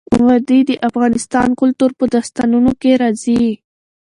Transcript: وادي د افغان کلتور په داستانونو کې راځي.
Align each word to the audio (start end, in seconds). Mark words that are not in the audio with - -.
وادي 0.25 0.59
د 0.69 0.71
افغان 0.87 1.11
کلتور 1.61 1.91
په 1.99 2.05
داستانونو 2.13 2.71
کې 2.81 2.91
راځي. 3.01 3.43